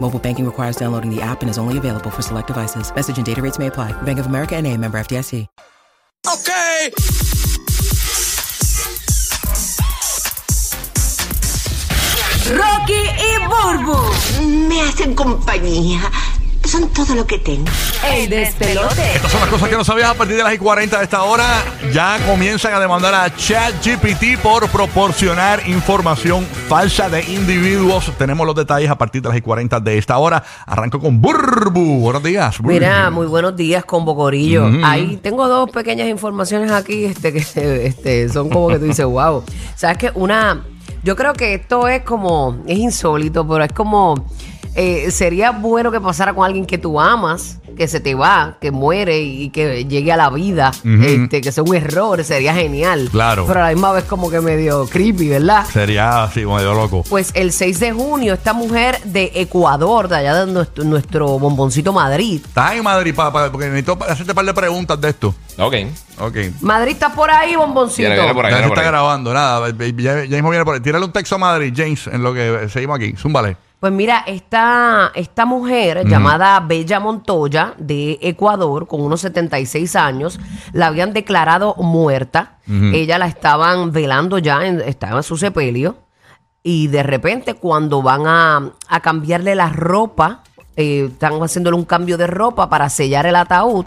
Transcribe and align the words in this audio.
Mobile 0.00 0.18
banking 0.18 0.46
requires 0.46 0.76
downloading 0.76 1.14
the 1.14 1.20
app 1.20 1.42
and 1.42 1.50
is 1.50 1.58
only 1.58 1.76
available 1.76 2.10
for 2.10 2.22
select 2.22 2.46
devices. 2.46 2.90
Message 2.94 3.18
and 3.18 3.26
data 3.26 3.42
rates 3.42 3.58
may 3.58 3.66
apply. 3.66 3.92
Bank 4.02 4.18
of 4.18 4.26
America 4.26 4.56
and 4.56 4.66
a 4.66 4.74
member 4.76 4.98
FDIC. 4.98 5.46
Okay. 6.26 6.90
Rocky 12.50 13.02
y 13.18 13.38
Burbu. 13.46 14.68
Me 14.68 14.80
hacen 14.80 15.14
compañía. 15.14 16.10
Son 16.68 16.86
todo 16.90 17.14
lo 17.14 17.26
que 17.26 17.38
tengo. 17.38 17.64
El 18.12 18.28
despelote. 18.28 19.14
Estas 19.14 19.32
son 19.32 19.40
las 19.40 19.48
cosas 19.48 19.70
que 19.70 19.74
no 19.74 19.84
sabías 19.84 20.10
a 20.10 20.14
partir 20.14 20.36
de 20.36 20.42
las 20.42 20.52
y 20.52 20.58
40 20.58 20.98
de 20.98 21.04
esta 21.04 21.22
hora. 21.22 21.64
Ya 21.94 22.18
comienzan 22.26 22.74
a 22.74 22.78
demandar 22.78 23.14
a 23.14 23.34
ChatGPT 23.34 24.38
por 24.42 24.68
proporcionar 24.68 25.66
información 25.66 26.44
falsa 26.44 27.08
de 27.08 27.22
individuos. 27.22 28.12
Tenemos 28.18 28.46
los 28.46 28.54
detalles 28.54 28.90
a 28.90 28.98
partir 28.98 29.22
de 29.22 29.30
las 29.30 29.38
y 29.38 29.40
40 29.40 29.80
de 29.80 29.96
esta 29.96 30.18
hora. 30.18 30.44
Arranco 30.66 31.00
con 31.00 31.22
Burbu. 31.22 32.00
Buenos 32.00 32.22
días. 32.22 32.58
Burbu. 32.58 32.74
Mira, 32.74 33.08
muy 33.08 33.26
buenos 33.26 33.56
días 33.56 33.86
con 33.86 34.04
Bocorillo. 34.04 34.68
Ahí 34.84 35.18
tengo 35.22 35.48
dos 35.48 35.70
pequeñas 35.70 36.08
informaciones 36.08 36.70
aquí 36.70 37.06
este, 37.06 37.32
que 37.32 37.38
este, 37.86 38.28
son 38.28 38.50
como 38.50 38.68
que 38.68 38.78
tú 38.78 38.84
dices, 38.84 39.06
wow. 39.06 39.42
Sabes 39.74 39.96
que 39.96 40.10
una, 40.14 40.64
yo 41.02 41.16
creo 41.16 41.32
que 41.32 41.54
esto 41.54 41.88
es 41.88 42.02
como, 42.02 42.58
es 42.66 42.76
insólito, 42.76 43.48
pero 43.48 43.64
es 43.64 43.72
como, 43.72 44.26
eh, 44.80 45.10
sería 45.10 45.50
bueno 45.50 45.90
que 45.90 46.00
pasara 46.00 46.32
con 46.32 46.44
alguien 46.44 46.64
que 46.64 46.78
tú 46.78 47.00
amas, 47.00 47.58
que 47.76 47.88
se 47.88 47.98
te 47.98 48.14
va, 48.14 48.58
que 48.60 48.70
muere 48.70 49.20
y 49.20 49.50
que 49.50 49.84
llegue 49.86 50.12
a 50.12 50.16
la 50.16 50.30
vida, 50.30 50.70
este, 51.02 51.40
que 51.40 51.50
sea 51.50 51.64
un 51.64 51.74
error, 51.74 52.22
sería 52.22 52.54
genial. 52.54 53.08
Claro. 53.10 53.44
Pero 53.44 53.58
a 53.58 53.64
la 53.64 53.68
misma 53.70 53.90
vez 53.90 54.04
como 54.04 54.30
que 54.30 54.40
medio 54.40 54.86
creepy, 54.86 55.30
¿verdad? 55.30 55.66
Sería 55.66 56.22
así, 56.22 56.46
medio 56.46 56.74
loco. 56.74 57.02
Pues 57.08 57.32
el 57.34 57.50
6 57.50 57.80
de 57.80 57.92
junio, 57.92 58.34
esta 58.34 58.52
mujer 58.52 59.00
de 59.02 59.32
Ecuador, 59.34 60.06
de 60.06 60.14
allá 60.14 60.44
de 60.46 60.52
nuestro, 60.52 60.84
nuestro 60.84 61.40
bomboncito 61.40 61.92
Madrid, 61.92 62.40
Estás 62.46 62.74
en 62.74 62.84
Madrid, 62.84 63.12
papá, 63.12 63.50
porque 63.50 63.66
necesito 63.66 63.98
hacerte 64.08 64.30
un 64.30 64.36
par 64.36 64.44
de 64.44 64.54
preguntas 64.54 65.00
de 65.00 65.08
esto. 65.08 65.34
Ok. 65.58 65.74
Ok. 66.20 66.36
Madrid 66.60 66.92
está 66.92 67.12
por 67.12 67.32
ahí, 67.32 67.56
bomboncito. 67.56 68.02
Viene, 68.02 68.14
viene 68.14 68.32
por 68.32 68.46
ahí. 68.46 68.52
Ya 68.52 68.58
se 68.58 68.66
está 68.66 68.80
ahí. 68.80 68.86
grabando, 68.86 69.34
nada. 69.34 69.70
Ya, 69.70 70.24
ya 70.24 70.36
mismo 70.36 70.50
viene 70.50 70.64
por 70.64 70.74
ahí. 70.74 70.80
Tírale 70.80 71.04
un 71.04 71.12
texto 71.12 71.34
a 71.34 71.38
Madrid, 71.38 71.72
James, 71.76 72.06
en 72.06 72.22
lo 72.22 72.32
que 72.32 72.68
seguimos 72.68 72.96
aquí. 72.96 73.14
Zúmbale. 73.16 73.67
Pues 73.80 73.92
mira, 73.92 74.24
esta, 74.26 75.12
esta 75.14 75.44
mujer 75.46 76.02
llamada 76.08 76.58
Bella 76.60 76.98
Montoya 76.98 77.74
de 77.78 78.18
Ecuador, 78.22 78.88
con 78.88 79.00
unos 79.02 79.20
76 79.20 79.94
años, 79.94 80.40
la 80.72 80.88
habían 80.88 81.12
declarado 81.12 81.74
muerta. 81.76 82.58
Ella 82.92 83.18
la 83.18 83.26
estaban 83.28 83.92
velando 83.92 84.38
ya, 84.38 84.66
en- 84.66 84.80
estaba 84.80 85.18
en 85.18 85.22
su 85.22 85.36
sepelio. 85.36 85.96
Y 86.64 86.88
de 86.88 87.04
repente, 87.04 87.54
cuando 87.54 88.02
van 88.02 88.22
a, 88.26 88.72
a 88.88 89.00
cambiarle 89.00 89.54
la 89.54 89.68
ropa, 89.70 90.42
eh, 90.76 91.08
están 91.12 91.40
haciéndole 91.40 91.76
un 91.76 91.84
cambio 91.84 92.18
de 92.18 92.26
ropa 92.26 92.68
para 92.68 92.88
sellar 92.90 93.26
el 93.26 93.36
ataúd, 93.36 93.86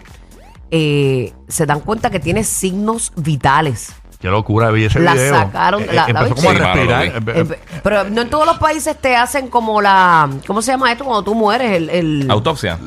eh, 0.70 1.34
se 1.48 1.66
dan 1.66 1.80
cuenta 1.80 2.08
que 2.10 2.18
tiene 2.18 2.44
signos 2.44 3.12
vitales. 3.16 3.92
Qué 4.22 4.28
locura, 4.28 4.70
vi 4.70 4.84
ese 4.84 5.00
La 5.00 5.14
video. 5.14 5.34
sacaron, 5.34 5.84
la- 5.84 5.92
la 5.92 6.06
empezó 6.06 6.24
viste. 6.26 6.46
como 6.46 6.48
a 6.50 6.72
respirar. 6.74 7.04
Eh, 7.04 7.12
Eh, 7.50 7.58
pero 7.82 8.04
no 8.04 8.22
en 8.22 8.30
todos 8.30 8.46
los 8.46 8.56
países 8.58 8.96
te 8.96 9.16
hacen 9.16 9.48
como 9.48 9.82
la. 9.82 10.30
¿Cómo 10.46 10.62
se 10.62 10.70
llama 10.72 10.92
esto? 10.92 11.04
Cuando 11.04 11.24
tú 11.24 11.34
mueres, 11.34 11.72
el. 11.72 11.90
el- 11.90 12.30
Autopsia. 12.30 12.78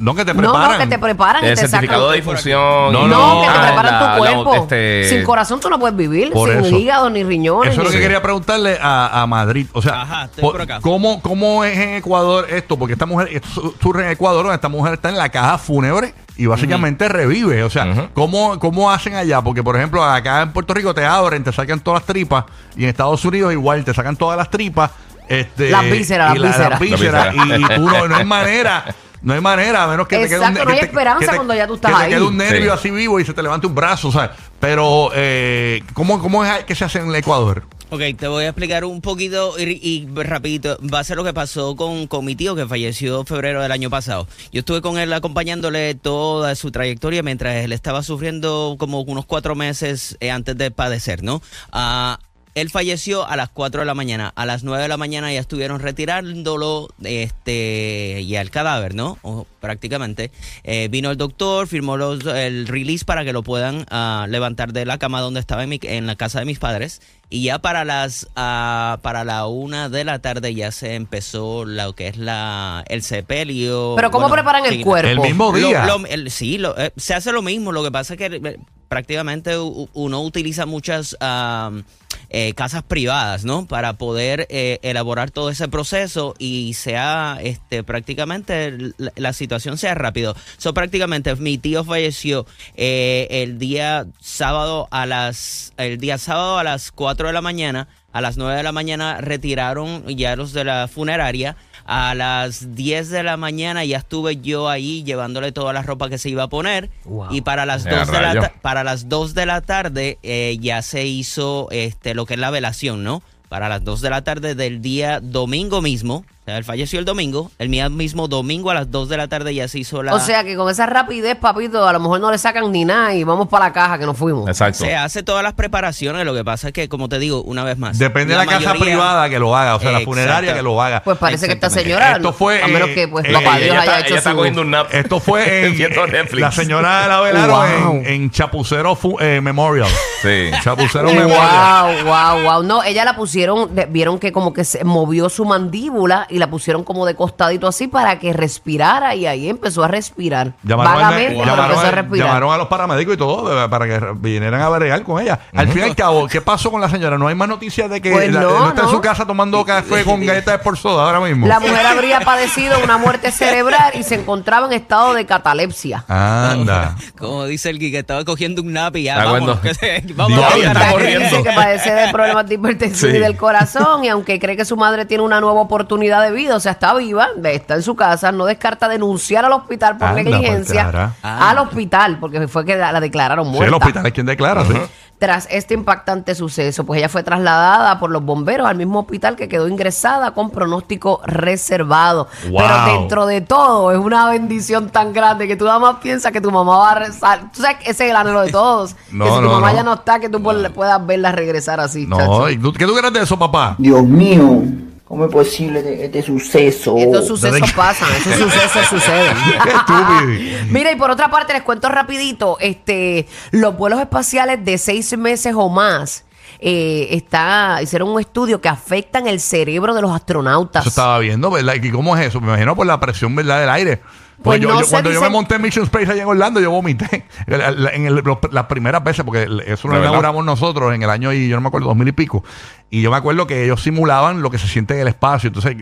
No, 0.00 0.14
que 0.14 0.24
te 0.24 0.34
preparan. 0.34 0.72
no, 0.72 0.78
que 0.78 0.86
te 0.86 0.98
preparan 0.98 1.44
y 1.44 1.48
El 1.48 1.54
te 1.54 1.60
certificado 1.68 2.00
sacan. 2.08 2.10
de 2.12 2.16
difunción. 2.16 2.92
No, 2.92 3.06
No, 3.06 3.08
no, 3.08 3.40
que 3.42 3.46
te 3.48 3.58
ah, 3.58 3.62
preparan 3.66 3.92
la- 3.92 3.98
tu 4.16 4.24
la- 4.24 4.32
cuerpo. 4.32 4.54
este- 4.54 5.08
Sin 5.10 5.22
corazón 5.24 5.60
tú 5.60 5.68
no 5.68 5.78
puedes 5.78 5.96
vivir, 5.96 6.32
Por 6.32 6.48
sin 6.50 6.64
eso. 6.64 6.78
hígado 6.78 7.10
ni 7.10 7.22
riñones. 7.22 7.72
Eso 7.72 7.82
es 7.82 7.86
lo 7.88 7.92
que 7.92 8.00
quería 8.00 8.22
preguntarle 8.22 8.78
a, 8.80 9.22
a 9.22 9.26
Madrid. 9.26 9.66
O 9.74 9.82
sea, 9.82 10.00
Ajá, 10.02 10.24
estoy 10.24 10.42
po- 10.42 10.52
por 10.52 10.62
acá. 10.62 10.80
¿cómo, 10.80 11.20
¿cómo 11.20 11.64
es 11.64 11.76
en 11.78 11.90
Ecuador 11.96 12.46
esto? 12.50 12.78
Porque 12.78 12.94
esta 12.94 13.04
mujer, 13.06 13.28
esto 13.30 13.74
surge 13.80 14.04
en 14.04 14.10
Ecuador, 14.10 14.42
donde 14.44 14.54
esta 14.56 14.68
mujer 14.70 14.94
está 14.94 15.10
en 15.10 15.18
la 15.18 15.28
caja 15.28 15.58
fúnebre 15.58 16.14
y 16.36 16.46
básicamente 16.46 17.06
revive. 17.08 17.62
O 17.64 17.68
sea. 17.70 18.08
¿cómo, 18.14 18.58
¿cómo 18.58 18.90
hacen 18.90 19.14
allá? 19.16 19.42
Porque, 19.42 19.62
por 19.62 19.76
ejemplo, 19.76 20.02
acá 20.02 20.40
en 20.42 20.52
Puerto 20.52 20.72
Rico 20.72 20.94
te 20.94 21.04
abren, 21.04 21.44
te 21.44 21.52
sacan 21.52 21.78
todas 21.80 22.00
las 22.00 22.06
tripas 22.06 22.44
y 22.74 22.84
en 22.84 22.88
Estados 22.88 23.22
Unidos 23.26 23.52
igual 23.52 23.84
te 23.84 23.92
sacan 23.92 24.16
todas 24.16 24.38
las 24.38 24.48
tripas. 24.50 24.90
Este, 25.28 25.70
Las 25.70 25.84
vísceras, 25.84 26.30
las 26.30 26.38
la- 26.38 26.46
vísceras. 26.48 26.80
vísceras, 26.80 27.36
Las 27.36 27.46
Y, 27.46 27.62
y 27.62 27.64
tú 27.76 27.82
no, 27.82 28.08
no 28.08 28.16
hay 28.16 28.24
manera. 28.24 28.84
No 29.22 29.34
hay 29.34 29.40
manera, 29.40 29.84
a 29.84 29.86
menos 29.88 30.08
que 30.08 30.16
te 30.16 30.28
quede 30.28 30.38
un 30.38 30.44
Exacto, 30.46 30.64
no 30.64 30.70
hay 30.70 30.76
que 30.76 30.80
te- 30.80 30.86
esperanza 30.90 31.20
que 31.20 31.30
te- 31.30 31.36
cuando 31.36 31.54
ya 31.54 31.66
tú 31.66 31.74
estás 31.74 31.90
que 31.92 31.96
te 31.98 32.02
ahí. 32.04 32.10
quede 32.10 32.22
un 32.22 32.36
nervio 32.36 32.72
Sí. 32.72 32.78
así 32.78 32.90
vivo 32.90 33.20
y 33.20 33.24
se 33.24 33.34
te 33.34 33.42
levante 33.42 33.66
un 33.66 33.74
brazo, 33.74 34.08
o 34.08 34.12
sea. 34.12 34.34
Pero, 34.58 35.10
eh, 35.14 35.82
¿cómo, 35.94 36.20
¿cómo 36.20 36.44
es 36.44 36.64
que 36.64 36.74
se 36.74 36.84
hace 36.84 36.98
en 37.00 37.08
el 37.08 37.14
Ecuador? 37.16 37.64
Ok, 37.92 38.00
te 38.16 38.28
voy 38.28 38.44
a 38.44 38.48
explicar 38.50 38.84
un 38.84 39.00
poquito 39.00 39.58
y, 39.58 39.64
y 39.64 40.08
rapidito. 40.22 40.78
Va 40.94 41.00
a 41.00 41.04
ser 41.04 41.16
lo 41.16 41.24
que 41.24 41.34
pasó 41.34 41.74
con, 41.74 42.06
con 42.06 42.24
mi 42.24 42.36
tío 42.36 42.54
que 42.54 42.64
falleció 42.66 43.18
en 43.20 43.26
febrero 43.26 43.60
del 43.62 43.72
año 43.72 43.90
pasado. 43.90 44.28
Yo 44.52 44.60
estuve 44.60 44.80
con 44.80 44.96
él 44.96 45.12
acompañándole 45.12 45.96
toda 45.96 46.54
su 46.54 46.70
trayectoria 46.70 47.22
mientras 47.24 47.56
él 47.56 47.72
estaba 47.72 48.04
sufriendo 48.04 48.76
como 48.78 49.00
unos 49.00 49.26
cuatro 49.26 49.56
meses 49.56 50.16
eh, 50.20 50.30
antes 50.30 50.56
de 50.56 50.70
padecer, 50.70 51.24
¿no? 51.24 51.42
Ah, 51.72 52.20
él 52.54 52.70
falleció 52.70 53.26
a 53.26 53.36
las 53.36 53.48
4 53.48 53.80
de 53.80 53.86
la 53.86 53.94
mañana. 53.94 54.32
A 54.34 54.44
las 54.46 54.64
9 54.64 54.82
de 54.82 54.88
la 54.88 54.96
mañana 54.96 55.32
ya 55.32 55.40
estuvieron 55.40 55.80
retirándolo 55.80 56.88
este, 57.02 58.20
y 58.22 58.34
el 58.36 58.50
cadáver, 58.50 58.94
¿no? 58.94 59.18
O, 59.22 59.46
prácticamente. 59.60 60.30
Eh, 60.64 60.88
vino 60.90 61.10
el 61.10 61.16
doctor, 61.16 61.66
firmó 61.68 61.96
los, 61.96 62.24
el 62.26 62.66
release 62.66 63.04
para 63.04 63.24
que 63.24 63.32
lo 63.32 63.42
puedan 63.42 63.86
ah, 63.90 64.26
levantar 64.28 64.72
de 64.72 64.84
la 64.84 64.98
cama 64.98 65.20
donde 65.20 65.40
estaba 65.40 65.62
en, 65.62 65.68
mi- 65.68 65.80
en 65.82 66.06
la 66.06 66.16
casa 66.16 66.40
de 66.40 66.44
mis 66.46 66.58
padres. 66.58 67.00
Y 67.28 67.44
ya 67.44 67.60
para 67.60 67.84
las 67.84 68.28
ah, 68.34 68.98
para 69.02 69.24
la 69.24 69.46
una 69.46 69.88
de 69.88 70.04
la 70.04 70.18
tarde 70.18 70.52
ya 70.54 70.72
se 70.72 70.94
empezó 70.96 71.64
lo 71.64 71.94
que 71.94 72.08
es 72.08 72.16
la 72.16 72.84
el 72.88 73.02
sepelio. 73.02 73.92
Pero 73.96 74.10
¿cómo 74.10 74.28
preparan 74.30 74.66
el 74.66 74.82
cuerpo? 74.82 75.08
El 75.08 75.20
mismo 75.20 75.52
lo- 75.52 75.68
día. 75.68 75.86
lo- 75.86 76.04
el- 76.06 76.30
sí, 76.30 76.58
lo- 76.58 76.76
eh, 76.78 76.92
se 76.96 77.14
hace 77.14 77.30
lo 77.32 77.42
mismo. 77.42 77.70
Lo 77.70 77.84
que 77.84 77.92
pasa 77.92 78.14
es 78.14 78.18
que 78.18 78.26
eh, 78.26 78.58
prácticamente 78.88 79.56
uno 79.58 80.20
utiliza 80.22 80.66
muchas 80.66 81.16
am, 81.20 81.84
eh, 82.32 82.54
casas 82.54 82.84
privadas, 82.84 83.44
¿no? 83.44 83.66
Para 83.66 83.94
poder 83.94 84.46
eh, 84.50 84.78
elaborar 84.82 85.32
todo 85.32 85.50
ese 85.50 85.66
proceso 85.66 86.34
y 86.38 86.74
sea, 86.74 87.38
este, 87.42 87.82
prácticamente 87.82 88.92
la, 89.16 89.32
situación 89.32 89.78
sea 89.78 89.94
rápido. 89.94 90.36
So, 90.56 90.72
prácticamente 90.72 91.34
mi 91.34 91.58
tío 91.58 91.82
falleció 91.82 92.46
eh, 92.76 93.26
el 93.30 93.58
día 93.58 94.06
sábado 94.20 94.86
a 94.92 95.06
las, 95.06 95.72
el 95.76 95.98
día 95.98 96.18
sábado 96.18 96.58
a 96.58 96.62
las 96.62 96.92
4 96.92 97.26
de 97.26 97.32
la 97.32 97.42
mañana. 97.42 97.88
A 98.12 98.20
las 98.20 98.36
9 98.36 98.56
de 98.56 98.62
la 98.62 98.72
mañana 98.72 99.20
retiraron 99.20 100.06
ya 100.16 100.36
los 100.36 100.52
de 100.52 100.62
la 100.62 100.86
funeraria. 100.86 101.56
A 101.92 102.14
las 102.14 102.76
10 102.76 103.10
de 103.10 103.24
la 103.24 103.36
mañana 103.36 103.84
ya 103.84 103.98
estuve 103.98 104.36
yo 104.36 104.68
ahí 104.68 105.02
llevándole 105.02 105.50
toda 105.50 105.72
la 105.72 105.82
ropa 105.82 106.08
que 106.08 106.18
se 106.18 106.30
iba 106.30 106.44
a 106.44 106.48
poner. 106.48 106.88
Wow. 107.04 107.32
Y 107.34 107.40
para 107.40 107.66
las 107.66 107.84
Eh, 107.84 107.90
2 107.90 108.12
de 108.12 108.20
la 108.20 108.52
para 108.62 108.84
las 108.84 109.08
2 109.08 109.34
de 109.34 109.46
la 109.46 109.60
tarde 109.60 110.16
eh, 110.22 110.56
ya 110.60 110.82
se 110.82 111.06
hizo 111.06 111.66
este 111.72 112.14
lo 112.14 112.26
que 112.26 112.34
es 112.34 112.40
la 112.40 112.50
velación, 112.50 113.02
¿no? 113.02 113.22
Para 113.48 113.68
las 113.68 113.82
2 113.82 114.02
de 114.02 114.10
la 114.10 114.22
tarde 114.22 114.54
del 114.54 114.80
día 114.80 115.18
domingo 115.18 115.82
mismo 115.82 116.24
O 116.40 116.44
sea, 116.46 116.56
él 116.56 116.64
falleció 116.64 116.98
el 116.98 117.04
domingo, 117.04 117.50
el 117.58 117.68
mismo 117.68 118.26
domingo 118.26 118.70
a 118.70 118.74
las 118.74 118.90
2 118.90 119.10
de 119.10 119.16
la 119.18 119.28
tarde 119.28 119.54
ya 119.54 119.68
se 119.68 119.78
hizo 119.78 120.02
la... 120.02 120.14
O 120.14 120.20
sea 120.20 120.42
que 120.42 120.56
con 120.56 120.70
esa 120.70 120.86
rapidez, 120.86 121.36
papito, 121.36 121.86
a 121.86 121.92
lo 121.92 122.00
mejor 122.00 122.18
no 122.18 122.30
le 122.30 122.38
sacan 122.38 122.72
ni 122.72 122.86
nada 122.86 123.14
y 123.14 123.24
vamos 123.24 123.46
para 123.48 123.66
la 123.66 123.72
caja 123.74 123.98
que 123.98 124.06
nos 124.06 124.16
fuimos. 124.16 124.48
Exacto. 124.48 124.78
se 124.84 124.96
hace 124.96 125.22
todas 125.22 125.42
las 125.42 125.52
preparaciones, 125.52 126.24
lo 126.24 126.32
que 126.34 126.42
pasa 126.42 126.68
es 126.68 126.72
que, 126.72 126.88
como 126.88 127.10
te 127.10 127.18
digo, 127.18 127.42
una 127.42 127.62
vez 127.62 127.76
más... 127.76 127.98
Depende 127.98 128.32
de 128.32 128.38
la 128.38 128.46
casa 128.46 128.70
mayoría- 128.70 128.80
privada 128.94 129.28
que 129.28 129.38
lo 129.38 129.54
haga, 129.54 129.76
o 129.76 129.80
sea, 129.80 129.92
la 129.92 130.00
funeraria 130.00 130.54
que 130.54 130.62
lo 130.62 130.80
haga. 130.80 131.02
Pues 131.04 131.18
parece 131.18 131.46
que 131.46 131.52
esta 131.52 131.68
señora, 131.68 132.12
Esto 132.16 132.32
fue, 132.32 132.62
a 132.62 132.68
menos 132.68 132.88
que 132.88 133.06
pues 133.06 133.26
eh, 133.26 133.32
papá 133.34 133.58
ella 133.58 133.64
Dios 133.66 133.74
ella 133.74 133.82
haya 133.82 133.90
está, 133.92 133.98
hecho 134.00 134.08
ella 134.08 134.18
está 134.18 134.30
su... 134.30 134.36
cogiendo 134.38 134.62
un 134.62 134.70
nap. 134.70 134.86
Esto 134.94 135.20
fue 135.20 135.66
en, 135.66 135.76
Viendo 135.76 136.06
Netflix. 136.06 136.40
la 136.40 136.52
señora 136.52 137.02
de 137.02 137.08
la 137.08 137.20
velaron 137.20 137.50
Wow. 137.84 137.96
en, 137.96 138.06
en 138.06 138.30
Chapucero 138.30 138.96
Fu- 138.96 139.18
eh, 139.20 139.42
Memorial. 139.42 139.88
Sí. 140.22 140.50
Chapucero 140.64 141.08
Memorial. 141.12 142.02
Wow, 142.02 142.06
wow, 142.06 142.42
wow. 142.54 142.62
No, 142.62 142.82
ella 142.82 143.04
la 143.04 143.14
pusieron, 143.14 143.74
de- 143.74 143.84
vieron 143.86 144.18
que 144.18 144.32
como 144.32 144.54
que 144.54 144.64
se 144.64 144.84
movió 144.84 145.28
su 145.28 145.44
mandíbula 145.44 146.26
y 146.30 146.38
la 146.38 146.48
pusieron 146.48 146.84
como 146.84 147.06
de 147.06 147.14
costadito 147.14 147.66
así 147.66 147.88
para 147.88 148.18
que 148.18 148.32
respirara 148.32 149.14
y 149.14 149.26
ahí 149.26 149.48
empezó 149.48 149.82
a 149.84 149.88
respirar. 149.88 150.52
Llamaron, 150.62 150.92
al- 150.92 151.02
Vagamente, 151.02 151.28
pero 151.34 151.44
llamaron 151.44 151.64
empezó 151.70 151.80
a 151.80 151.88
a, 151.88 151.90
respirar. 151.92 152.26
llamaron 152.28 152.52
a 152.52 152.56
los 152.56 152.68
paramédicos 152.68 153.14
y 153.14 153.16
todo 153.16 153.70
para 153.70 153.86
que 153.86 154.00
vinieran 154.16 154.60
a 154.60 154.68
bregar 154.68 155.02
con 155.02 155.20
ella. 155.22 155.38
Al 155.54 155.68
fin 155.68 155.82
y 155.82 155.84
al 155.84 155.96
cabo, 155.96 156.26
¿qué 156.28 156.40
pasó 156.40 156.70
con 156.70 156.80
la 156.80 156.88
señora? 156.88 157.18
No 157.18 157.28
hay 157.28 157.34
más 157.34 157.48
noticias 157.48 157.90
de 157.90 158.00
que 158.00 158.10
Pues 158.12 158.32
la- 158.32 158.40
no, 158.40 158.68
está 158.68 158.80
en 158.82 158.86
no. 158.86 158.92
su 158.92 159.00
casa 159.00 159.26
tomando 159.26 159.64
café 159.64 160.04
con 160.04 160.24
galletas 160.24 160.58
de 160.58 160.64
por 160.64 160.76
soda 160.78 161.04
ahora 161.04 161.20
mismo. 161.20 161.46
La 161.46 161.60
mujer 161.60 161.84
habría 161.86 162.20
padecido 162.20 162.78
una 162.82 162.98
muerte 162.98 163.30
cerebral 163.32 163.92
y 163.94 164.02
se 164.02 164.14
encontraba 164.16 164.66
en 164.66 164.72
estado 164.74 165.14
de 165.14 165.26
catalepsia. 165.26 166.04
Anda. 166.08 166.96
Como 167.18 167.44
dice 167.46 167.70
el 167.70 167.78
que 167.78 167.96
estaba 167.98 168.24
cogiendo 168.24 168.62
un 168.62 168.72
nap 168.72 168.96
y 168.96 169.04
ya, 169.04 169.28
bueno. 169.28 169.60
que 169.60 169.74
se- 169.74 170.02
vamos 170.14 170.38
Diablo, 170.38 170.54
a 170.54 170.58
está 170.58 170.70
O 170.70 170.74
sea, 170.74 170.74
bailar. 170.74 170.86
que 170.86 170.92
corriendo. 170.92 171.28
dice 171.36 171.42
que 171.42 171.52
padece 171.54 171.92
de 171.92 172.12
problemas 172.12 172.48
de 172.48 172.54
hipertensión 172.54 173.10
Sí. 173.12 173.16
y 173.16 173.20
del 173.20 173.36
corazón 173.36 174.04
y 174.04 174.08
aunque 174.08 174.38
cree 174.38 174.56
que 174.56 174.64
su 174.64 174.76
madre 174.76 175.04
tiene 175.06 175.22
una 175.22 175.40
nueva 175.40 175.60
oportunidad 175.60 176.19
de 176.20 176.30
vida, 176.32 176.56
o 176.56 176.60
sea, 176.60 176.72
está 176.72 176.94
viva, 176.94 177.28
está 177.44 177.74
en 177.74 177.82
su 177.82 177.96
casa, 177.96 178.32
no 178.32 178.44
descarta 178.46 178.88
denunciar 178.88 179.44
al 179.44 179.52
hospital 179.52 179.96
por 179.98 180.08
Anda, 180.08 180.22
negligencia. 180.22 180.82
pues, 180.90 180.94
cara. 181.22 181.50
Al 181.50 181.58
hospital, 181.58 182.18
porque 182.20 182.46
fue 182.48 182.64
que 182.64 182.76
la 182.76 182.92
la 182.92 183.00
declararon 183.00 183.46
Sí, 183.46 183.50
muerta. 183.52 183.66
el 183.68 183.74
hospital 183.74 184.06
es 184.06 184.12
quien 184.12 184.26
declara, 184.26 184.64
sí. 184.64 184.74
Tras 185.18 185.46
este 185.50 185.74
impactante 185.74 186.34
suceso, 186.34 186.84
pues 186.86 186.96
ella 186.98 187.10
fue 187.10 187.22
trasladada 187.22 187.98
por 188.00 188.10
los 188.10 188.24
bomberos 188.24 188.66
al 188.66 188.76
mismo 188.76 189.00
hospital 189.00 189.36
que 189.36 189.48
quedó 189.50 189.68
ingresada 189.68 190.30
con 190.30 190.48
pronóstico 190.48 191.20
reservado. 191.26 192.26
Wow. 192.48 192.56
Pero 192.58 192.84
dentro 192.98 193.26
de 193.26 193.40
todo 193.42 193.92
es 193.92 193.98
una 193.98 194.30
bendición 194.30 194.88
tan 194.88 195.12
grande 195.12 195.46
que 195.46 195.56
tú 195.56 195.66
nada 195.66 195.78
más 195.78 195.96
piensas 195.96 196.32
que 196.32 196.40
tu 196.40 196.50
mamá 196.50 196.78
va 196.78 196.92
a 196.92 196.94
rezar. 196.94 197.52
Tú 197.54 197.60
sabes 197.60 197.76
que 197.84 197.90
ese 197.90 198.04
es 198.06 198.10
el 198.12 198.16
anhelo 198.16 198.40
de 198.40 198.50
todos. 198.50 198.96
No, 199.12 199.26
que 199.26 199.30
si 199.32 199.36
tu 199.40 199.48
mamá 199.50 199.70
no. 199.72 199.76
ya 199.76 199.82
no 199.82 199.92
está, 199.92 200.20
que 200.20 200.30
tú 200.30 200.38
pu- 200.38 200.70
puedas 200.72 201.04
verla 201.06 201.32
regresar 201.32 201.80
así. 201.80 202.06
No, 202.06 202.16
chacho. 202.16 202.48
¿y 202.48 202.56
tú- 202.56 202.72
¿qué 202.72 202.86
tú 202.86 202.94
crees 202.94 203.12
de 203.12 203.20
eso, 203.20 203.38
papá? 203.38 203.74
Dios 203.76 204.02
mío, 204.04 204.62
¿cómo 205.10 205.24
es 205.24 205.32
posible 205.32 205.80
este, 205.80 206.04
este 206.04 206.22
suceso? 206.22 206.96
Estos 206.96 207.26
sucesos 207.26 207.72
pasan, 207.72 208.08
esos 208.12 208.36
sucesos 208.38 208.86
suceden. 208.86 209.36
Qué 209.64 209.68
estúpido. 209.68 210.66
Mira, 210.70 210.92
y 210.92 210.96
por 210.96 211.10
otra 211.10 211.28
parte, 211.28 211.52
les 211.52 211.62
cuento 211.62 211.88
rapidito, 211.88 212.56
este, 212.60 213.26
los 213.50 213.76
vuelos 213.76 213.98
espaciales 213.98 214.64
de 214.64 214.78
seis 214.78 215.18
meses 215.18 215.52
o 215.56 215.68
más 215.68 216.24
eh, 216.60 217.08
está, 217.10 217.80
hicieron 217.82 218.08
un 218.08 218.20
estudio 218.20 218.60
que 218.60 218.68
afectan 218.68 219.26
el 219.26 219.40
cerebro 219.40 219.94
de 219.94 220.02
los 220.02 220.12
astronautas. 220.12 220.82
Eso 220.82 220.90
estaba 220.90 221.18
viendo, 221.18 221.50
¿verdad? 221.50 221.74
¿Y 221.74 221.90
cómo 221.90 222.16
es 222.16 222.28
eso? 222.28 222.40
Me 222.40 222.46
imagino 222.46 222.76
por 222.76 222.86
la 222.86 223.00
presión, 223.00 223.34
¿verdad? 223.34 223.58
Del 223.58 223.70
aire. 223.70 224.00
Pues 224.42 224.58
Pues 224.58 224.60
yo, 224.62 224.68
no 224.70 224.80
yo- 224.80 224.84
sé, 224.86 224.90
cuando 224.92 225.12
yo 225.12 225.20
me 225.20 225.28
monté 225.28 225.56
en 225.56 225.62
Mission 225.62 225.84
Space 225.84 226.10
allá 226.10 226.22
en 226.22 226.28
Orlando, 226.28 226.60
yo 226.60 226.70
vomité. 226.70 227.26
En 227.46 228.06
el- 228.06 228.14
los- 228.24 228.38
las 228.52 228.64
primeras 228.66 229.04
veces, 229.04 229.22
porque 229.24 229.46
eso 229.66 229.86
lo 229.88 229.98
inauguramos 229.98 230.44
nosotros 230.44 230.94
en 230.94 231.02
el 231.02 231.10
año, 231.10 231.30
y 231.32 231.46
yo 231.48 231.56
no 231.56 231.60
me 231.60 231.68
acuerdo, 231.68 231.88
dos 231.88 231.96
mil 231.96 232.08
y 232.08 232.12
pico. 232.12 232.42
Y 232.88 233.02
yo 233.02 233.10
me 233.10 233.18
acuerdo 233.18 233.46
que 233.46 233.64
ellos 233.64 233.82
simulaban 233.82 234.40
lo 234.40 234.50
que 234.50 234.56
se 234.58 234.66
siente 234.66 234.94
en 234.94 235.00
el 235.00 235.08
espacio. 235.08 235.48
Entonces, 235.48 235.76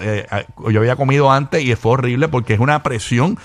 eh, 0.00 0.26
eh, 0.30 0.46
yo 0.70 0.80
había 0.80 0.96
comido 0.96 1.30
antes 1.30 1.62
y 1.62 1.74
fue 1.76 1.92
horrible 1.92 2.26
porque 2.28 2.54
es 2.54 2.60
una 2.60 2.82
presión. 2.82 3.38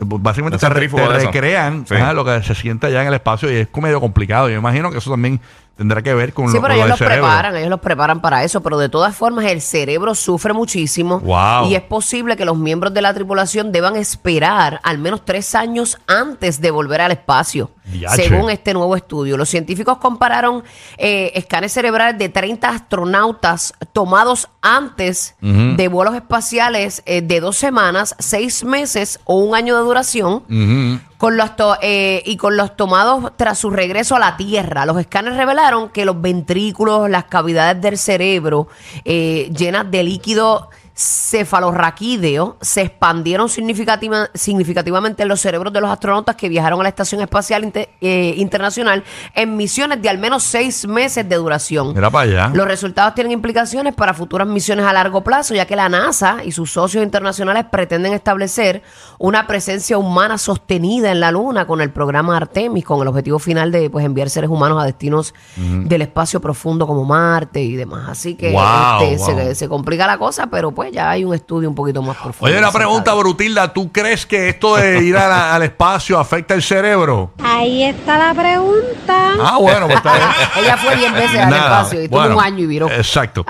Básicamente 0.00 0.58
te, 0.58 0.68
recrean 0.68 1.84
Sí. 1.86 1.94
ajá, 1.96 2.12
lo 2.12 2.24
que 2.24 2.40
se 2.44 2.54
siente 2.54 2.86
allá 2.86 3.02
en 3.02 3.08
el 3.08 3.14
espacio 3.14 3.50
y 3.52 3.56
es 3.56 3.68
como 3.68 3.88
medio 3.88 4.00
complicado. 4.00 4.48
Yo 4.48 4.56
imagino 4.56 4.90
que 4.92 4.98
eso 4.98 5.10
también 5.10 5.40
tendrá 5.78 6.02
que 6.02 6.12
ver 6.12 6.34
con 6.34 6.48
Sí, 6.50 6.56
lo, 6.56 6.60
pero 6.62 6.74
con 6.74 6.80
lo 6.80 6.84
ellos 6.84 6.84
del 6.84 6.90
los 6.90 6.98
cerebro. 6.98 7.22
preparan, 7.28 7.56
ellos 7.56 7.70
los 7.70 7.80
preparan 7.80 8.20
para 8.20 8.44
eso, 8.44 8.60
pero 8.60 8.76
de 8.76 8.88
todas 8.90 9.16
formas 9.16 9.46
el 9.46 9.62
cerebro 9.62 10.14
sufre 10.14 10.52
muchísimo 10.52 11.20
Wow. 11.20 11.68
y 11.70 11.74
es 11.76 11.82
posible 11.82 12.36
que 12.36 12.44
los 12.44 12.58
miembros 12.58 12.92
de 12.92 13.00
la 13.00 13.14
tripulación 13.14 13.72
deban 13.72 13.96
esperar 13.96 14.80
al 14.82 14.98
menos 14.98 15.24
tres 15.24 15.54
años 15.54 15.96
antes 16.06 16.60
de 16.60 16.70
volver 16.70 17.00
al 17.00 17.12
espacio, 17.12 17.70
según 18.14 18.50
este 18.50 18.74
nuevo 18.74 18.94
estudio. 18.96 19.36
Los 19.36 19.48
científicos 19.48 19.98
compararon 19.98 20.62
eh, 20.98 21.30
escanes 21.34 21.72
cerebrales 21.72 22.18
de 22.18 22.28
30 22.28 22.68
astronautas 22.68 23.72
tomados 23.92 24.48
antes 24.60 25.36
de 25.40 25.88
vuelos 25.88 26.14
espaciales 26.16 27.02
eh, 27.06 27.22
de 27.22 27.40
dos 27.40 27.56
semanas, 27.56 28.14
seis 28.18 28.64
meses 28.64 29.20
o 29.24 29.38
un 29.38 29.54
año 29.54 29.76
de 29.76 29.82
duración. 29.84 30.42
Ujú. 30.50 31.00
Con 31.18 31.36
los 31.36 31.56
to- 31.56 31.76
eh, 31.82 32.22
y 32.24 32.36
con 32.36 32.56
los 32.56 32.76
tomados 32.76 33.32
tras 33.36 33.58
su 33.58 33.70
regreso 33.70 34.14
a 34.16 34.20
la 34.20 34.36
Tierra, 34.36 34.86
los 34.86 34.98
escáneres 34.98 35.36
revelaron 35.36 35.88
que 35.90 36.04
los 36.04 36.20
ventrículos, 36.20 37.10
las 37.10 37.24
cavidades 37.24 37.82
del 37.82 37.98
cerebro 37.98 38.68
eh, 39.04 39.50
llenas 39.54 39.90
de 39.90 40.04
líquido 40.04 40.70
cefalorraquídeo 40.98 42.56
se 42.60 42.82
expandieron 42.82 43.48
significativa- 43.48 44.28
significativamente 44.34 45.22
en 45.22 45.28
los 45.28 45.40
cerebros 45.40 45.72
de 45.72 45.80
los 45.80 45.90
astronautas 45.90 46.36
que 46.36 46.48
viajaron 46.48 46.80
a 46.80 46.82
la 46.84 46.88
Estación 46.88 47.20
Espacial 47.20 47.64
Inte- 47.64 47.88
eh, 48.00 48.34
Internacional 48.36 49.04
en 49.34 49.56
misiones 49.56 50.02
de 50.02 50.08
al 50.08 50.18
menos 50.18 50.42
seis 50.42 50.86
meses 50.86 51.28
de 51.28 51.36
duración. 51.36 51.94
Mira 51.94 52.10
para 52.10 52.24
allá. 52.30 52.50
Los 52.54 52.66
resultados 52.66 53.14
tienen 53.14 53.32
implicaciones 53.32 53.94
para 53.94 54.14
futuras 54.14 54.46
misiones 54.48 54.84
a 54.86 54.92
largo 54.92 55.22
plazo, 55.22 55.54
ya 55.54 55.66
que 55.66 55.76
la 55.76 55.88
NASA 55.88 56.38
y 56.44 56.52
sus 56.52 56.72
socios 56.72 57.02
internacionales 57.04 57.64
pretenden 57.70 58.12
establecer 58.12 58.82
una 59.18 59.46
presencia 59.46 59.98
humana 59.98 60.38
sostenida 60.38 61.10
en 61.10 61.20
la 61.20 61.30
Luna 61.30 61.66
con 61.66 61.80
el 61.80 61.90
programa 61.90 62.36
Artemis, 62.36 62.84
con 62.84 63.00
el 63.02 63.08
objetivo 63.08 63.38
final 63.38 63.70
de 63.72 63.90
pues, 63.90 64.04
enviar 64.04 64.30
seres 64.30 64.50
humanos 64.50 64.82
a 64.82 64.86
destinos 64.86 65.34
del 65.56 66.02
espacio 66.02 66.40
profundo 66.40 66.86
como 66.86 67.04
Marte 67.04 67.62
y 67.62 67.76
demás. 67.76 68.08
Así 68.08 68.34
que 68.34 68.52
Wow, 68.52 69.02
este, 69.02 69.16
wow. 69.32 69.38
Se, 69.48 69.54
se 69.54 69.68
complica 69.68 70.06
la 70.06 70.18
cosa, 70.18 70.46
pero 70.48 70.72
pues 70.72 70.87
ya 70.92 71.10
hay 71.10 71.24
un 71.24 71.34
estudio 71.34 71.68
un 71.68 71.74
poquito 71.74 72.02
más 72.02 72.16
profundo. 72.16 72.46
Oye, 72.52 72.58
una 72.58 72.72
pregunta, 72.72 73.14
Brutilda. 73.14 73.72
¿Tú 73.72 73.90
crees 73.92 74.26
que 74.26 74.48
esto 74.48 74.76
de 74.76 75.02
ir 75.04 75.16
a 75.16 75.28
la- 75.28 75.54
al 75.54 75.62
espacio 75.62 76.18
afecta 76.18 76.54
el 76.54 76.62
cerebro? 76.62 77.32
Ahí 77.42 77.84
está 77.84 78.18
la 78.18 78.34
pregunta. 78.34 79.32
Ah, 79.40 79.58
bueno, 79.60 79.86
pues 79.86 79.96
está 79.98 80.12
bien. 80.14 80.28
Ella 80.64 80.76
fue 80.76 80.96
10 80.96 81.12
veces 81.12 81.38
al 81.40 81.50
Nada, 81.50 81.62
espacio 81.78 82.00
y 82.00 82.04
estuvo 82.04 82.20
bueno, 82.20 82.36
un 82.36 82.42
año 82.44 82.58
y 82.64 82.66
viró. 82.66 82.90
Exacto. 82.90 83.44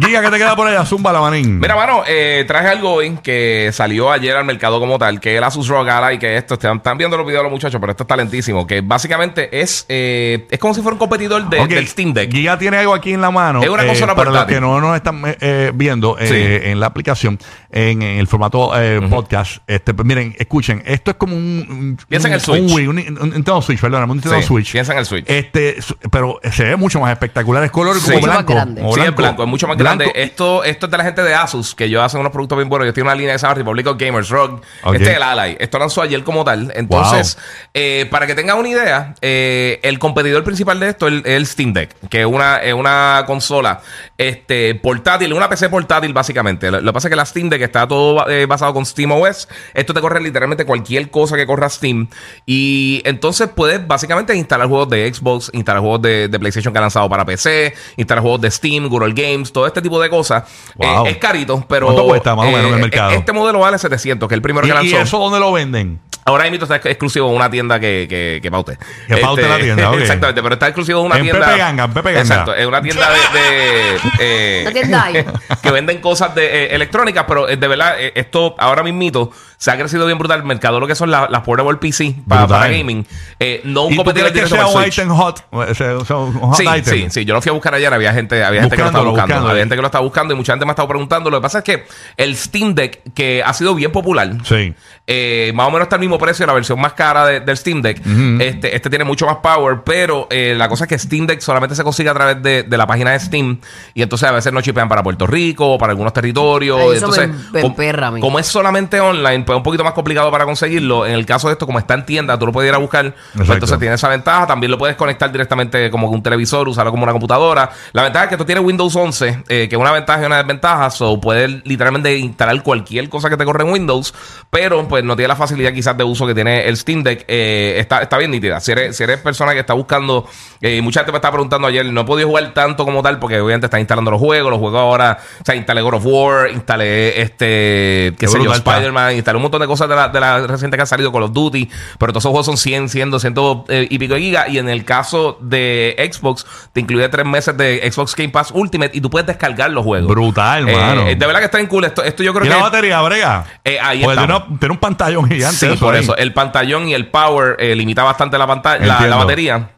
Giga, 0.00 0.20
¿qué 0.22 0.30
te 0.30 0.38
queda 0.38 0.56
por 0.56 0.66
allá? 0.66 0.84
Zumba 0.84 1.12
la 1.12 1.20
manín. 1.20 1.58
Mira, 1.60 1.76
mano, 1.76 2.02
eh, 2.06 2.44
traje 2.46 2.68
algo 2.68 2.92
hoy 2.94 3.18
que 3.22 3.70
salió 3.72 4.10
ayer 4.10 4.36
al 4.36 4.44
mercado 4.44 4.78
como 4.80 4.98
tal, 4.98 5.20
que 5.20 5.32
es 5.32 5.38
el 5.38 5.44
Asus 5.44 5.68
ROG 5.68 5.88
Ally, 5.88 6.18
que 6.18 6.36
esto, 6.36 6.54
están, 6.54 6.78
están 6.78 6.98
viendo 6.98 7.16
los 7.16 7.26
videos 7.26 7.42
los 7.42 7.52
muchachos, 7.52 7.80
pero 7.80 7.92
esto 7.92 8.04
es 8.04 8.08
talentísimo, 8.08 8.66
que 8.66 8.80
básicamente 8.80 9.60
es 9.60 9.86
eh, 9.88 10.46
es 10.50 10.58
como 10.58 10.74
si 10.74 10.82
fuera 10.82 10.94
un 10.94 10.98
competidor 10.98 11.48
de- 11.48 11.60
Ok, 11.60 11.68
del 11.68 11.88
Steam 11.88 12.12
Deck. 12.12 12.30
Giga 12.30 12.58
tiene 12.58 12.76
algo 12.78 12.94
aquí 12.94 13.12
en 13.12 13.20
la 13.20 13.30
mano. 13.30 13.62
Es 13.62 13.68
una 13.68 13.86
consola 13.86 14.14
Para 14.14 14.30
los 14.30 14.38
portátil. 14.38 14.56
que 14.56 14.60
no 14.60 14.80
nos 14.80 14.96
están 14.96 15.22
eh, 15.26 15.36
eh, 15.40 15.72
viendo 15.74 16.18
eh, 16.18 16.26
Sí. 16.26 16.68
en 16.70 16.75
la 16.80 16.86
aplicación, 16.86 17.38
en, 17.70 18.02
en 18.02 18.18
el 18.18 18.26
formato 18.26 18.72
eh, 18.80 19.00
podcast, 19.08 19.58
este, 19.66 19.94
pues, 19.94 20.06
miren, 20.06 20.34
escuchen, 20.38 20.82
esto 20.86 21.10
es 21.12 21.16
como 21.16 21.34
un. 21.36 21.66
un 21.68 21.98
Piensa 22.08 22.28
en 22.28 22.34
el 22.34 22.40
Switch. 22.40 22.70
Un, 22.72 22.88
un, 22.88 22.98
un 22.98 23.30
Nintendo 23.30 23.60
Switch, 23.62 23.80
perdón, 23.80 24.02
un 24.04 24.16
Nintendo 24.16 24.38
Sí, 24.40 24.46
Switch. 24.46 24.72
piensa 24.72 24.92
en 24.92 24.98
el 24.98 25.06
Switch. 25.06 25.24
Este, 25.28 25.80
su- 25.82 25.96
pero 26.10 26.38
se 26.50 26.64
ve 26.64 26.76
mucho 26.76 27.00
más 27.00 27.12
espectacular. 27.12 27.62
Es 27.64 27.70
color 27.70 27.96
Sí. 28.00 28.12
como 28.12 28.20
blanco. 28.26 28.54
grande. 28.54 28.80
como 28.80 28.94
Sí, 28.94 29.00
es 29.00 29.14
blanco, 29.14 29.42
es 29.42 29.48
mucho 29.48 29.66
más 29.66 29.76
Blanco. 29.76 29.98
grande. 30.04 30.22
Esto, 30.22 30.64
esto 30.64 30.86
es 30.86 30.92
de 30.92 30.98
la 30.98 31.04
gente 31.04 31.22
de 31.22 31.34
Asus, 31.34 31.74
que 31.74 31.84
ellos 31.84 32.02
hacen 32.02 32.20
unos 32.20 32.32
productos 32.32 32.56
bien 32.58 32.68
buenos. 32.68 32.84
Ellos 32.86 32.94
tienen 32.94 33.08
una 33.08 33.16
línea 33.16 33.32
que 33.34 33.38
se 33.38 33.46
llama 33.46 33.54
Republic 33.54 33.86
of 33.86 33.96
Gamers 33.98 34.28
ROG. 34.28 34.62
Ok. 34.84 34.94
Este 34.94 35.10
es 35.10 35.16
el 35.16 35.22
Ally. 35.22 35.56
Esto 35.60 35.78
lanzó 35.78 36.02
ayer 36.02 36.22
como 36.24 36.44
tal. 36.44 36.72
Entonces, 36.74 37.38
eh, 37.74 38.06
para 38.10 38.26
que 38.26 38.34
tengan 38.34 38.58
una 38.58 38.68
idea, 38.68 39.14
eh, 39.22 39.80
el 39.82 39.98
competidor 39.98 40.44
principal 40.44 40.80
de 40.80 40.88
esto 40.88 41.06
es 41.08 41.12
el, 41.14 41.18
es 41.20 41.32
el 41.36 41.46
Steam 41.46 41.72
Deck, 41.72 41.94
que 42.08 42.20
es 42.20 42.26
una, 42.26 42.56
es 42.58 42.74
una 42.74 43.24
consola 43.26 43.80
este, 44.18 44.74
portátil, 44.76 45.32
una 45.32 45.48
PC 45.48 45.68
portátil 45.68 46.12
básicamente. 46.12 46.65
Lo, 46.70 46.80
lo 46.80 46.90
que 46.90 46.94
pasa 46.94 47.08
es 47.08 47.10
que 47.10 47.16
la 47.16 47.26
Steam 47.26 47.48
Deck 47.48 47.62
está 47.62 47.86
todo 47.86 48.28
eh, 48.28 48.46
basado 48.46 48.72
con 48.74 48.86
Steam 48.86 49.12
OS. 49.12 49.48
Esto 49.74 49.94
te 49.94 50.00
corre 50.00 50.20
literalmente 50.20 50.64
cualquier 50.64 51.10
cosa 51.10 51.36
que 51.36 51.46
corra 51.46 51.68
Steam. 51.68 52.08
Y 52.46 53.02
entonces 53.04 53.48
puedes 53.54 53.86
básicamente 53.86 54.34
instalar 54.34 54.68
juegos 54.68 54.88
de 54.90 55.12
Xbox, 55.12 55.50
instalar 55.52 55.80
juegos 55.80 56.02
de, 56.02 56.28
de 56.28 56.38
PlayStation 56.38 56.72
que 56.72 56.78
han 56.78 56.84
lanzado 56.84 57.08
para 57.08 57.24
PC, 57.24 57.74
instalar 57.96 58.22
juegos 58.22 58.40
de 58.40 58.50
Steam, 58.50 58.88
Google 58.88 59.12
Games, 59.14 59.52
todo 59.52 59.66
este 59.66 59.82
tipo 59.82 60.00
de 60.00 60.10
cosas. 60.10 60.44
Wow. 60.76 61.06
Eh, 61.06 61.10
es 61.10 61.16
carito, 61.18 61.64
pero. 61.68 61.86
¿Cuánto 61.86 62.06
cuesta 62.06 62.34
más 62.34 62.46
o 62.46 62.50
menos 62.50 62.66
en 62.68 62.74
el 62.74 62.80
mercado? 62.80 63.10
Este 63.12 63.32
modelo 63.32 63.60
vale 63.60 63.78
700, 63.78 64.28
que 64.28 64.34
es 64.34 64.36
el 64.36 64.42
primero 64.42 64.66
que 64.66 64.72
¿Y, 64.72 64.88
y 64.88 64.90
lanzó. 64.90 65.00
eso 65.00 65.18
dónde 65.18 65.40
lo 65.40 65.52
venden? 65.52 66.00
Ahora 66.28 66.50
mismo 66.50 66.64
está 66.64 66.74
exclusivo 66.90 67.30
en 67.30 67.36
una 67.36 67.48
tienda 67.48 67.78
que, 67.78 68.06
que, 68.08 68.40
que 68.42 68.50
paute. 68.50 68.76
Que 69.06 69.18
paute 69.18 69.48
la 69.48 69.58
tienda, 69.58 69.90
ok. 69.92 70.00
Exactamente, 70.00 70.42
pero 70.42 70.54
está 70.54 70.66
exclusivo 70.66 70.98
en 70.98 71.06
una 71.06 71.16
En 71.18 71.22
tienda. 71.22 71.46
Pepe 71.46 71.58
Ganga, 71.58 71.84
en 71.84 71.94
Pepe 71.94 72.12
Ganga. 72.12 72.20
Exacto, 72.20 72.56
en 72.56 72.66
una 72.66 72.82
tienda 72.82 73.08
de. 73.10 73.38
de, 73.38 73.96
eh, 74.18 74.70
tienda 74.72 75.08
que 75.62 75.70
venden 75.70 76.00
cosas 76.00 76.34
de, 76.34 76.45
eh, 76.46 76.74
electrónicas, 76.74 77.24
pero 77.26 77.48
eh, 77.48 77.56
de 77.56 77.68
verdad, 77.68 78.00
eh, 78.00 78.12
esto 78.14 78.54
ahora 78.58 78.82
mismito 78.82 79.30
se 79.58 79.70
ha 79.70 79.76
crecido 79.78 80.06
bien 80.06 80.18
brutal. 80.18 80.40
El 80.40 80.46
mercado, 80.46 80.78
lo 80.80 80.86
que 80.86 80.94
son 80.94 81.10
la- 81.10 81.28
las 81.30 81.42
portable 81.42 81.76
PC 81.78 82.14
para, 82.28 82.46
para 82.46 82.68
gaming. 82.68 83.06
Eh, 83.40 83.60
no 83.64 83.84
un 83.84 83.92
¿Y 83.92 83.96
tú 83.96 84.04
competidor 84.04 84.32
que 84.32 84.46
sea 84.46 84.66
un 84.66 84.84
item 84.84 85.08
hot? 85.10 85.44
Un 85.50 86.54
Sí, 86.54 86.64
item. 86.64 86.84
sí, 86.84 87.06
sí. 87.10 87.24
Yo 87.24 87.34
lo 87.34 87.42
fui 87.42 87.50
a 87.50 87.52
buscar 87.52 87.74
ayer. 87.74 87.92
Había 87.92 88.12
gente, 88.12 88.44
había 88.44 88.62
gente 88.62 88.76
que 88.76 88.82
lo 88.82 88.88
estaba 88.88 89.04
buscando. 89.04 89.26
buscándolo. 89.26 89.50
Había 89.50 89.62
gente 89.62 89.76
que 89.76 89.82
lo 89.82 89.86
estaba 89.88 90.02
buscando 90.04 90.34
y 90.34 90.36
mucha 90.36 90.52
gente 90.52 90.64
me 90.66 90.70
ha 90.70 90.74
estado 90.74 90.88
preguntando. 90.88 91.30
Lo 91.30 91.38
que 91.38 91.42
pasa 91.42 91.58
es 91.58 91.64
que 91.64 91.84
el 92.16 92.36
Steam 92.36 92.74
Deck, 92.74 93.12
que 93.14 93.42
ha 93.44 93.52
sido 93.52 93.74
bien 93.74 93.92
popular, 93.92 94.30
Sí. 94.44 94.74
eh, 95.06 95.52
más 95.54 95.68
o 95.68 95.70
menos 95.70 95.84
está 95.86 95.96
al 95.96 96.00
mismo 96.00 96.18
precio 96.18 96.42
de 96.44 96.46
la 96.48 96.52
versión 96.54 96.80
más 96.80 96.92
cara 96.94 97.26
de- 97.26 97.40
del 97.40 97.56
Steam 97.56 97.82
Deck. 97.82 98.00
este, 98.40 98.74
este 98.76 98.90
tiene 98.90 99.04
mucho 99.04 99.26
más 99.26 99.36
power, 99.36 99.78
pero 99.84 100.26
eh, 100.30 100.54
la 100.56 100.68
cosa 100.68 100.84
es 100.84 100.88
que 100.88 100.98
Steam 100.98 101.26
Deck 101.26 101.40
solamente 101.40 101.74
se 101.74 101.82
consigue 101.84 102.10
a 102.10 102.14
través 102.14 102.42
de, 102.42 102.62
de 102.64 102.76
la 102.76 102.86
página 102.86 103.12
de 103.12 103.20
Steam. 103.20 103.58
Y 103.94 104.02
entonces 104.02 104.28
a 104.28 104.32
veces 104.32 104.52
no 104.52 104.60
chipean 104.60 104.88
para 104.88 105.02
Puerto 105.02 105.26
Rico 105.26 105.72
o 105.74 105.78
para 105.78 105.90
algunos 105.92 106.12
territorios. 106.12 106.78
Ay, 106.80 106.86
eso 106.96 107.06
entonces, 107.06 107.28
me- 107.28 107.34
me 107.52 107.60
com- 107.62 107.70
emperra 107.72 108.06
a 108.08 108.10
mí. 108.10 108.20
como 108.20 108.38
es 108.38 108.46
solamente 108.46 109.00
online, 109.00 109.44
pues 109.46 109.54
es 109.54 109.58
un 109.58 109.62
poquito 109.62 109.84
más 109.84 109.94
complicado 109.94 110.30
para 110.30 110.44
conseguirlo. 110.44 111.06
En 111.06 111.12
el 111.12 111.24
caso 111.24 111.46
de 111.48 111.54
esto, 111.54 111.64
como 111.64 111.78
está 111.78 111.94
en 111.94 112.04
tienda, 112.04 112.38
tú 112.38 112.46
lo 112.46 112.52
puedes 112.52 112.68
ir 112.68 112.74
a 112.74 112.78
buscar. 112.78 113.14
Pues 113.34 113.48
entonces 113.48 113.78
tiene 113.78 113.94
esa 113.94 114.08
ventaja. 114.08 114.46
También 114.46 114.70
lo 114.70 114.78
puedes 114.78 114.96
conectar 114.96 115.30
directamente 115.30 115.90
como 115.90 116.10
un 116.10 116.22
televisor, 116.22 116.68
usarlo 116.68 116.90
como 116.90 117.04
una 117.04 117.12
computadora. 117.12 117.70
La 117.92 118.02
ventaja 118.02 118.24
es 118.26 118.30
que 118.30 118.36
tú 118.36 118.44
tienes 118.44 118.64
Windows 118.64 118.94
11, 118.94 119.44
eh, 119.48 119.68
que 119.68 119.76
es 119.76 119.80
una 119.80 119.92
ventaja 119.92 120.22
y 120.22 120.26
una 120.26 120.38
desventaja. 120.38 120.88
O 121.00 121.20
puedes 121.20 121.64
literalmente 121.64 122.16
instalar 122.18 122.62
cualquier 122.62 123.08
cosa 123.08 123.30
que 123.30 123.36
te 123.36 123.44
corre 123.44 123.64
en 123.64 123.70
Windows, 123.70 124.12
pero 124.50 124.86
pues 124.88 125.04
no 125.04 125.16
tiene 125.16 125.28
la 125.28 125.36
facilidad 125.36 125.72
quizás 125.72 125.96
de 125.96 126.04
uso 126.04 126.26
que 126.26 126.34
tiene 126.34 126.66
el 126.68 126.76
Steam 126.76 127.02
Deck. 127.02 127.24
Eh, 127.28 127.76
está, 127.78 128.02
está 128.02 128.18
bien 128.18 128.30
nítida. 128.30 128.60
Si 128.60 128.72
eres, 128.72 128.96
si 128.96 129.04
eres 129.04 129.18
persona 129.18 129.52
que 129.52 129.60
está 129.60 129.74
buscando, 129.74 130.28
eh, 130.60 130.82
mucha 130.82 131.00
gente 131.00 131.12
me 131.12 131.18
estaba 131.18 131.32
preguntando 131.32 131.68
ayer, 131.68 131.86
no 131.86 132.02
he 132.02 132.04
podido 132.04 132.28
jugar 132.28 132.52
tanto 132.52 132.84
como 132.84 133.02
tal, 133.02 133.18
porque 133.18 133.40
obviamente 133.40 133.66
está 133.66 133.78
instalando 133.78 134.10
los 134.10 134.20
juegos. 134.20 134.50
Los 134.50 134.60
juegos 134.60 134.80
ahora, 134.80 135.18
o 135.40 135.44
sea, 135.44 135.54
instalé 135.54 135.80
God 135.82 135.94
of 135.94 136.06
War, 136.06 136.50
instalé 136.50 137.20
este, 137.20 138.14
qué 138.18 138.26
Qué 138.26 138.28
sé 138.28 138.34
yo, 138.34 138.44
brutal 138.44 138.58
está. 138.58 138.72
Spider-Man, 138.72 139.14
instalé 139.14 139.35
un 139.36 139.42
montón 139.42 139.60
de 139.60 139.66
cosas 139.66 139.88
de 139.88 139.94
la, 139.96 140.08
de 140.08 140.20
la 140.20 140.46
reciente 140.46 140.76
que 140.76 140.80
han 140.82 140.86
salido 140.86 141.12
Call 141.12 141.24
of 141.24 141.32
Duty, 141.32 141.68
pero 141.98 142.12
todos 142.12 142.22
esos 142.22 142.30
juegos 142.30 142.46
son 142.46 142.56
100, 142.56 142.88
100, 142.88 143.10
200 143.10 143.58
eh, 143.68 143.86
y 143.90 143.98
pico 143.98 144.14
de 144.14 144.20
gigas. 144.20 144.48
Y 144.48 144.58
en 144.58 144.68
el 144.68 144.84
caso 144.84 145.38
de 145.40 145.94
Xbox, 146.12 146.46
te 146.72 146.80
incluye 146.80 147.08
tres 147.08 147.26
meses 147.26 147.56
de 147.56 147.88
Xbox 147.90 148.14
Game 148.16 148.30
Pass 148.30 148.50
Ultimate 148.52 148.90
y 148.94 149.00
tú 149.00 149.10
puedes 149.10 149.26
descargar 149.26 149.70
los 149.70 149.84
juegos. 149.84 150.08
Brutal, 150.08 150.68
Eh, 150.68 150.76
mano. 150.76 151.04
de 151.04 151.14
verdad 151.16 151.38
que 151.40 151.44
está 151.46 151.60
en 151.60 151.66
cool. 151.66 151.84
Esto, 151.84 152.02
esto 152.02 152.22
yo 152.22 152.32
creo 152.32 152.44
¿Y 152.46 152.48
que. 152.48 152.54
la 152.54 152.62
batería, 152.62 153.00
brega? 153.02 153.44
Eh, 153.64 153.78
ahí 153.80 154.02
Pues 154.04 154.16
tiene, 154.18 154.34
una- 154.34 154.58
tiene 154.58 154.72
un 154.72 154.78
pantallón 154.80 155.28
gigante. 155.30 155.70
Sí, 155.70 155.76
por 155.78 155.94
ahí. 155.94 156.00
eso. 156.02 156.16
El 156.16 156.32
pantallón 156.32 156.88
y 156.88 156.94
el 156.94 157.08
power 157.08 157.56
eh, 157.58 157.74
limita 157.74 158.02
bastante 158.02 158.38
la 158.38 158.46
pantalla, 158.46 158.84
la, 158.84 159.06
la 159.06 159.16
batería. 159.16 159.70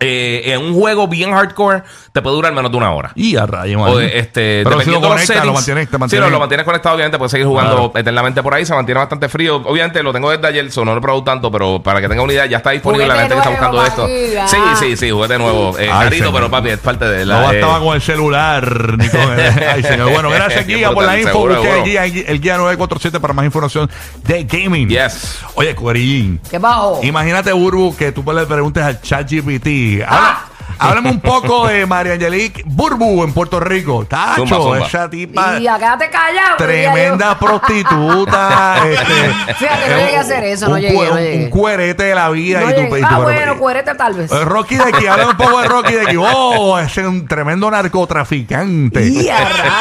Eh, 0.00 0.42
en 0.46 0.62
un 0.62 0.74
juego 0.74 1.06
bien 1.08 1.32
hardcore 1.32 1.82
te 2.12 2.20
puede 2.20 2.34
durar 2.36 2.52
menos 2.52 2.70
de 2.70 2.76
una 2.76 2.92
hora. 2.92 3.12
Y 3.14 3.36
a 3.36 3.46
rayo, 3.46 3.78
mano. 3.78 3.92
O, 3.92 4.00
este, 4.00 4.62
Pero 4.64 4.80
si 4.80 4.90
lo 4.90 4.96
de 5.00 5.02
lo 5.02 5.08
mantienes, 5.54 5.86
te 5.88 5.92
Sí, 5.92 5.98
mantienes. 5.98 6.30
lo 6.30 6.38
mantienes 6.40 6.64
conectado, 6.66 6.94
obviamente, 6.96 7.18
puedes 7.18 7.30
seguir 7.30 7.46
jugando 7.46 7.74
Claro. 7.90 7.92
eternamente 7.94 8.42
por 8.42 8.54
ahí. 8.54 8.64
Se 8.66 8.74
mantiene 8.74 8.98
bastante 9.00 9.28
frío. 9.28 9.56
Obviamente 9.56 10.02
lo 10.02 10.12
tengo 10.12 10.30
desde 10.30 10.46
ayer, 10.46 10.70
so 10.72 10.84
no 10.84 10.92
lo 10.92 10.98
he 10.98 11.00
probado 11.00 11.22
tanto, 11.24 11.50
pero 11.50 11.82
para 11.82 12.00
que 12.00 12.08
tenga 12.08 12.22
una 12.22 12.32
idea, 12.32 12.46
ya 12.46 12.56
está 12.58 12.70
disponible 12.70 13.06
la 13.06 13.16
gente 13.16 13.34
que 13.34 13.38
está 13.38 13.50
buscando 13.50 13.84
esto. 13.84 14.02
papi, 14.02 14.12
Sí, 14.48 14.56
ah. 14.60 14.76
sí, 14.78 14.96
sí, 14.96 15.10
juguete 15.10 15.38
nuevo. 15.38 15.78
Eh, 15.78 15.82
Ay, 15.82 16.04
carito, 16.04 16.14
señor. 16.26 16.32
pero 16.34 16.50
papi, 16.50 16.68
es 16.70 16.78
parte 16.78 17.04
de 17.06 17.24
la. 17.26 17.40
No 17.40 17.46
bastaba 17.46 17.76
eh, 17.78 17.80
con 17.84 17.94
el 17.94 18.02
celular 18.02 18.98
ni 18.98 19.08
con 19.08 19.20
el... 19.20 19.40
Ay, 19.68 19.82
señor. 19.82 20.10
Bueno, 20.10 20.30
gracias, 20.30 20.66
Guía, 20.66 20.90
por 20.92 21.04
la 21.04 21.16
info. 21.18 21.30
seguro, 21.30 21.62
el 21.62 21.84
guía, 21.84 22.04
el 22.06 22.40
guía 22.40 22.56
947 22.56 23.20
para 23.20 23.32
más 23.34 23.44
información 23.44 23.88
de 24.24 24.44
gaming. 24.44 24.88
Yes. 24.88 25.38
Oye, 25.54 25.74
Cuerillín. 25.74 26.40
¿Qué 26.50 26.58
bajo? 26.58 27.00
Imagínate, 27.02 27.52
Burbu, 27.52 27.94
que 27.96 28.12
tú 28.12 28.24
le 28.32 28.46
preguntes 28.46 28.82
al 28.82 29.00
ChatGPT. 29.00 29.66
Habla- 30.02 30.42
Háblame 30.78 31.08
un 31.08 31.20
poco 31.20 31.68
de 31.68 31.86
María 31.86 32.12
Angelique 32.12 32.62
Burbu 32.66 33.24
en 33.24 33.32
Puerto 33.32 33.58
Rico. 33.58 34.04
Tacho, 34.04 34.46
Zumba, 34.46 34.56
zumba. 34.58 34.86
esa 34.86 35.08
tipa. 35.08 35.56
Y 35.58 35.62
quédate 35.62 36.10
callado. 36.10 36.56
Tremenda 36.58 37.38
prostituta. 37.38 38.76
este, 38.86 39.54
Fíjate, 39.54 39.88
no 39.88 39.96
llegué 39.96 40.16
a 40.16 40.20
un- 40.20 40.26
hacer 40.26 40.44
eso, 40.44 40.68
no 40.68 40.74
un 40.74 40.80
llegué, 40.82 40.94
cue- 40.94 41.06
no 41.08 41.12
un- 41.14 41.18
llegué. 41.18 41.44
Un 41.44 41.50
cuerete 41.50 42.02
de 42.04 42.14
la 42.14 42.28
vida. 42.28 42.60
No 42.60 42.66
y 42.70 42.74
llegué. 42.74 43.00
y 43.00 43.02
ah, 43.02 43.08
pero- 43.08 43.22
bueno, 43.22 43.56
cuerete 43.58 43.94
tal 43.94 44.14
vez. 44.14 44.30
eh, 44.30 44.44
Rocky 44.44 44.76
de 44.76 44.82
aquí, 44.82 45.06
háblame 45.06 45.30
un 45.30 45.36
poco 45.38 45.62
de 45.62 45.68
Rocky 45.68 45.92
de 45.94 46.02
aquí. 46.02 46.16
Oh, 46.18 46.78
es 46.78 46.94
un 46.98 47.26
tremendo 47.26 47.70
narcotraficante. 47.70 49.00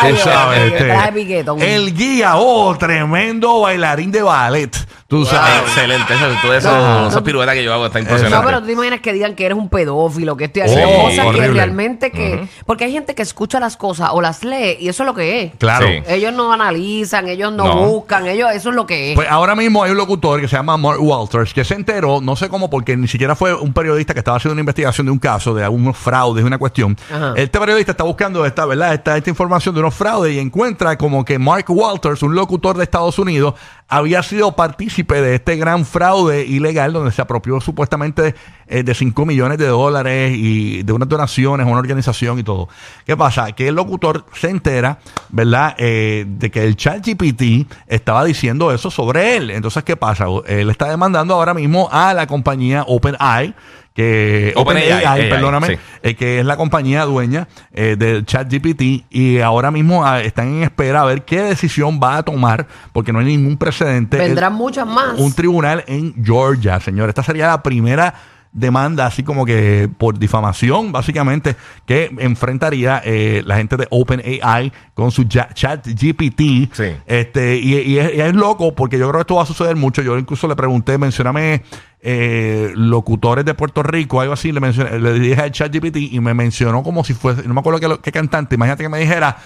Rayos, 0.02 0.22
sabes, 0.22 0.74
este, 0.74 1.76
el 1.76 1.94
guía, 1.94 2.38
oh, 2.38 2.74
tremendo 2.78 3.60
bailarín 3.62 4.12
de 4.14 4.22
ballet. 4.22 4.76
Tú 5.08 5.24
sabes. 5.24 5.62
excelente. 5.62 6.14
Eso, 6.16 6.26
todo 6.42 6.54
eso, 6.56 6.72
No, 6.72 7.02
esas 7.04 7.16
no. 7.16 7.24
piruetas 7.24 7.54
que 7.54 7.64
yo 7.64 7.72
hago 7.72 7.86
está 7.86 8.00
No, 8.00 8.06
impresionante. 8.06 8.46
pero 8.48 8.60
tú 8.62 8.66
te 8.66 8.72
imaginas 8.74 9.02
que 9.02 9.14
digan 9.14 9.36
que 9.36 9.46
eres 9.46 9.56
un 9.58 9.70
pedófilo, 9.70 10.36
que 10.36 10.46
estoy 10.46 10.64
haciendo 10.64 10.90
Oh, 10.90 11.04
cosas 11.04 11.28
que 11.36 11.48
realmente 11.48 12.12
que... 12.12 12.48
Porque 12.66 12.86
hay 12.86 12.92
gente 12.92 13.14
que 13.14 13.22
escucha 13.22 13.60
las 13.60 13.78
cosas 13.78 14.10
o 14.14 14.22
las 14.22 14.44
lee 14.44 14.78
y 14.80 14.90
eso 14.90 15.04
es 15.04 15.08
lo 15.08 15.14
que 15.14 15.44
es. 15.44 15.52
Claro. 15.60 15.86
Sí. 15.86 16.02
Ellos 16.08 16.34
no 16.34 16.52
analizan, 16.52 17.28
ellos 17.28 17.54
no, 17.54 17.66
No. 17.66 17.76
buscan, 17.86 18.26
ellos 18.26 18.50
eso 18.54 18.70
es 18.70 18.76
lo 18.76 18.88
que 18.88 19.12
es. 19.12 19.16
Pues 19.16 19.30
ahora 19.30 19.54
mismo 19.56 19.84
hay 19.84 19.92
un 19.92 19.98
locutor 19.98 20.42
que 20.42 20.48
se 20.48 20.56
llama 20.56 20.76
Mark 20.76 21.00
Walters 21.00 21.54
que 21.54 21.64
se 21.64 21.76
enteró, 21.76 22.20
no 22.20 22.36
sé 22.36 22.50
cómo, 22.50 22.70
porque 22.72 22.98
ni 22.98 23.08
siquiera 23.08 23.36
fue 23.36 23.54
un 23.54 23.74
periodista 23.74 24.14
que 24.14 24.20
estaba 24.22 24.38
haciendo 24.38 24.54
una 24.54 24.62
investigación 24.62 25.06
de 25.06 25.12
un 25.12 25.20
caso, 25.20 25.54
de 25.54 25.64
algunos 25.64 25.96
fraudes, 25.96 26.44
de 26.44 26.48
una 26.48 26.58
cuestión. 26.58 26.98
Ajá. 27.14 27.34
Este 27.36 27.60
periodista 27.60 27.92
está 27.92 28.04
buscando 28.04 28.44
esta, 28.44 28.66
¿verdad? 28.66 28.96
Esta, 28.96 29.18
esta 29.18 29.30
información 29.30 29.76
de 29.76 29.82
unos 29.82 29.94
fraudes 29.94 30.34
y 30.34 30.40
encuentra 30.40 30.98
como 30.98 31.24
que 31.24 31.38
Mark 31.38 31.66
Walters, 31.70 32.24
un 32.24 32.34
locutor 32.34 32.76
de 32.76 32.84
Estados 32.86 33.20
Unidos, 33.20 33.54
había 33.88 34.24
sido 34.24 34.56
partícipe 34.56 35.22
de 35.22 35.36
este 35.36 35.58
gran 35.58 35.86
fraude 35.86 36.44
ilegal 36.44 36.94
donde 36.94 37.12
se 37.12 37.22
apropió 37.22 37.62
supuestamente 37.62 38.34
eh, 38.68 38.84
de 38.84 38.96
5 38.96 39.26
millones 39.26 39.60
de 39.60 39.68
dólares 39.68 40.34
y 40.36 40.82
de 40.82 40.92
unas 40.92 41.08
donaciones 41.08 41.68
a 41.68 41.70
una 41.70 41.80
organización 41.80 42.40
y 42.40 42.44
todo. 42.44 42.68
¿Qué 43.06 43.16
pasa? 43.16 43.52
Que 43.52 43.68
el 43.68 43.76
locutor 43.76 44.26
se 44.34 44.50
entera, 44.50 45.00
¿verdad? 45.30 45.76
Eh, 45.78 46.26
de 46.28 46.50
que 46.50 46.64
el 46.64 46.76
chat 46.76 47.06
GPT 47.06 47.72
estaba 47.88 48.26
diciendo 48.26 48.72
eso 48.72 48.90
sobre 48.90 49.38
él. 49.38 49.52
Entonces, 49.52 49.84
¿qué 49.84 49.96
pasa? 49.96 50.26
Él 50.48 50.70
está 50.72 50.90
demandando 50.90 51.36
ahora 51.36 51.54
mismo 51.54 51.88
a 51.92 52.14
la 52.14 52.26
compañía 52.26 52.84
OpenAI 52.88 53.54
que 53.96 54.52
OpenAI, 54.58 54.92
AI, 54.92 55.30
perdóname, 55.30 55.68
sí. 55.68 55.74
eh, 56.04 56.16
que 56.16 56.40
es 56.42 56.46
la 56.46 56.58
compañía 56.58 57.06
dueña 57.06 57.48
eh, 57.72 57.96
del 57.98 58.26
ChatGPT 58.26 59.06
y 59.10 59.40
ahora 59.40 59.72
mismo 59.72 60.06
ah, 60.06 60.22
están 60.22 60.50
en 60.50 60.64
espera 60.64 61.02
a 61.02 61.06
ver 61.06 61.24
qué 61.24 61.42
decisión 61.42 61.98
va 62.04 62.18
a 62.18 62.24
tomar 62.24 62.68
porque 62.92 63.14
no 63.14 63.20
hay 63.20 63.26
ningún 63.26 63.56
precedente. 63.58 64.18
Vendrán 64.18 64.52
El- 64.52 64.58
muchas 64.58 64.86
más. 64.86 65.18
un 65.18 65.32
tribunal 65.34 65.84
en 65.88 66.14
Georgia, 66.24 66.80
señor. 66.82 67.08
Esta 67.08 67.24
sería 67.24 67.48
la 67.48 67.64
primera 67.64 68.14
demanda, 68.56 69.06
así 69.06 69.22
como 69.22 69.46
que 69.46 69.90
por 69.98 70.18
difamación, 70.18 70.92
básicamente, 70.92 71.56
que 71.86 72.10
enfrentaría 72.20 73.02
eh, 73.04 73.44
la 73.46 73.58
gente 73.58 73.76
de 73.76 73.86
OpenAI 73.92 74.72
con 74.94 75.12
su 75.12 75.26
chat 75.26 75.86
GPT. 75.86 76.74
Sí. 76.74 76.96
Este, 77.06 77.58
y, 77.58 77.76
y 77.82 78.00
es, 78.00 78.16
y 78.16 78.22
es 78.22 78.34
loco 78.34 78.74
porque 78.74 78.98
yo 78.98 79.10
creo 79.10 79.20
que 79.20 79.22
esto 79.22 79.36
va 79.36 79.44
a 79.44 79.46
suceder 79.46 79.76
mucho. 79.76 80.02
Yo 80.02 80.18
incluso 80.18 80.48
le 80.48 80.56
pregunté, 80.56 80.98
mencioname 80.98 81.64
eh, 82.02 82.72
locutores 82.76 83.44
de 83.44 83.54
Puerto 83.56 83.84
Rico, 83.84 84.22
algo 84.22 84.34
así, 84.34 84.52
le, 84.52 84.62
mencioné, 84.62 85.00
le 85.00 85.14
dije 85.20 85.42
al 85.42 85.52
chat 85.52 85.74
GPT 85.74 85.98
y 85.98 86.20
me 86.22 86.34
mencionó 86.34 86.82
como 86.82 87.04
si 87.04 87.14
fuese, 87.14 87.48
no 87.48 87.54
me 87.54 87.60
acuerdo 87.60 87.80
qué, 87.80 88.00
qué 88.02 88.12
cantante, 88.12 88.56
imagínate 88.56 88.84
que 88.84 88.90
me 88.90 89.00
dijera. 89.00 89.38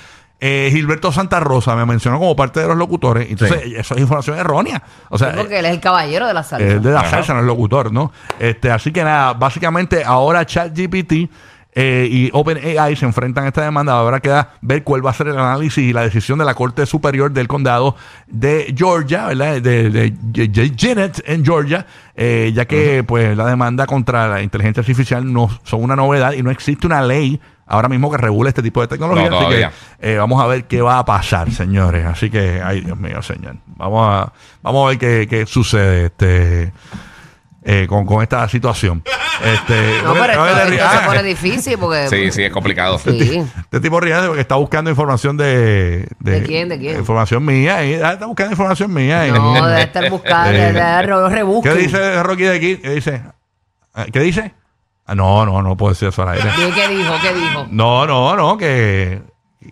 Eh, 0.42 0.70
Gilberto 0.72 1.12
Santa 1.12 1.40
Rosa 1.40 1.76
me 1.76 1.86
mencionó 1.86 2.18
como 2.20 2.36
parte 2.36 2.62
de 2.62 2.68
los 2.68 2.78
locutores, 2.78 3.30
entonces 3.30 3.62
eso 3.76 3.96
es 3.96 4.02
información 4.02 4.38
errónea. 4.38 4.82
O 5.10 5.18
sea, 5.18 5.34
porque 5.34 5.60
él 5.60 5.66
es 5.66 5.72
el 5.72 5.80
caballero 5.80 6.28
de 6.28 6.34
la 6.34 6.44
salsa. 6.44 6.66
es 6.66 6.82
de 6.82 6.92
la 6.92 7.10
salsa, 7.10 7.34
no 7.34 7.42
es 7.42 7.46
locutor, 7.46 7.92
¿no? 7.92 8.12
Este, 8.40 8.72
así 8.72 8.92
que 8.92 9.04
nada, 9.04 9.34
básicamente 9.34 10.04
ahora 10.06 10.46
ChatGPT 10.46 11.30
eh, 11.72 12.08
y 12.12 12.30
OpenAI 12.34 12.96
se 12.96 13.06
enfrentan 13.06 13.46
a 13.46 13.48
esta 13.50 13.64
demanda. 13.64 13.94
Ahora 13.94 14.20
queda 14.20 14.54
ver 14.62 14.84
cuál 14.84 15.06
va 15.06 15.12
a 15.12 15.14
ser 15.14 15.28
el 15.28 15.38
análisis 15.38 15.84
y 15.84 15.94
la 15.94 16.02
decisión 16.02 16.40
de 16.40 16.46
la 16.46 16.56
Corte 16.56 16.86
Superior 16.86 17.32
del 17.32 17.48
Condado 17.48 17.96
de 18.28 18.74
Georgia, 18.76 19.28
¿verdad? 19.28 19.62
De, 19.62 19.90
de, 19.90 20.12
de 20.12 21.22
en 21.26 21.46
Georgia, 21.46 21.86
eh, 22.16 22.52
ya 22.56 22.66
que 22.66 23.04
pues 23.04 23.38
la 23.38 23.46
demanda 23.46 23.86
contra 23.86 24.28
la 24.28 24.42
inteligencia 24.42 24.82
artificial 24.82 25.32
no 25.32 25.50
son 25.64 25.84
una 25.84 25.96
novedad 25.96 26.34
y 26.34 26.42
no 26.42 26.50
existe 26.50 26.88
una 26.88 27.02
ley 27.02 27.40
ahora 27.70 27.88
mismo 27.88 28.12
que 28.12 28.18
regule 28.18 28.50
este 28.50 28.62
tipo 28.64 28.82
de 28.82 28.88
tecnología. 28.88 29.30
No, 29.30 29.40
así 29.40 29.50
que 29.56 29.70
eh, 30.02 30.18
vamos 30.18 30.42
a 30.44 30.48
ver 30.48 30.66
qué 30.66 30.82
va 30.82 31.00
a 31.00 31.06
pasar, 31.06 31.52
señores. 31.52 32.06
Así 32.06 32.30
que, 32.30 32.62
ay 32.64 32.82
Dios 32.82 32.98
mío, 32.98 33.22
señor. 33.22 33.56
Vamos 33.68 34.06
a, 34.10 34.34
vamos 34.62 34.86
a 34.86 34.90
ver 34.90 34.98
qué, 34.98 35.28
qué 35.30 35.46
sucede 35.46 36.08
este 36.08 36.74
eh, 37.64 37.86
con, 37.88 38.06
con 38.06 38.24
esta 38.24 38.48
situación. 38.50 39.04
Este, 39.44 40.02
no, 40.04 40.14
pero 40.14 40.46
esto, 40.46 40.70
de- 40.70 40.76
esto 40.76 40.90
se 41.00 41.06
pone 41.06 41.24
difícil 41.24 41.78
porque... 41.78 42.08
Sí, 42.10 42.32
sí, 42.32 42.44
es 42.44 42.52
complicado. 42.52 42.98
Sí. 43.00 43.42
Este 43.58 43.80
tipo 43.80 44.00
ríe 44.00 44.16
porque 44.28 44.42
está 44.42 44.56
buscando 44.56 44.90
información 44.90 45.38
de, 45.38 46.08
¿De 46.20 46.44
quién, 46.44 46.68
de 46.70 46.80
quién? 46.80 46.98
Información 46.98 47.46
mía. 47.46 47.86
Y, 47.86 47.96
ah, 47.96 48.14
está 48.14 48.26
buscando 48.26 48.52
información 48.52 48.94
mía. 48.94 49.28
y- 49.28 49.32
No, 49.32 49.68
debe 49.68 49.84
estar 49.84 50.10
buscando, 50.10 50.52
Eh, 50.52 50.72
re- 50.74 51.30
rebusquen. 51.30 51.74
¿Qué 51.74 51.80
dice 51.80 52.24
Rocky 52.24 52.44
de 52.44 52.56
aquí? 52.56 52.78
¿Qué 52.78 52.90
dice? 52.92 53.22
Ah, 53.94 54.06
¿Qué 54.12 54.20
dice? 54.20 54.54
Ah, 55.12 55.16
no, 55.16 55.44
no, 55.46 55.62
no 55.64 55.76
puedo 55.76 55.92
decir 55.94 56.10
eso 56.10 56.22
al 56.22 56.30
aire. 56.30 56.52
¿Qué, 56.56 56.70
qué 56.72 56.88
dijo? 56.90 57.14
¿Qué 57.22 57.34
dijo? 57.34 57.66
No, 57.72 58.06
no, 58.06 58.36
no, 58.36 58.58
que, 58.58 59.22